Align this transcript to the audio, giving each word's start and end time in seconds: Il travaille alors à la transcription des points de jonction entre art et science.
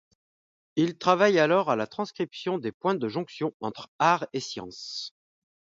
Il 0.77 0.97
travaille 0.97 1.37
alors 1.37 1.69
à 1.69 1.75
la 1.75 1.85
transcription 1.85 2.57
des 2.57 2.71
points 2.71 2.95
de 2.95 3.07
jonction 3.07 3.53
entre 3.61 3.87
art 3.99 4.25
et 4.33 4.39
science. 4.39 5.13